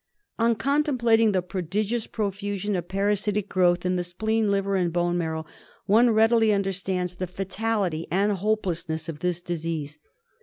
[0.39, 5.15] ^ On contemplating the prodigious profusion of parasitic growth in the spleen, liver, and bone
[5.15, 5.45] marrow,
[5.85, 9.99] one readily understands the fatality and hopelessness of this ^disease.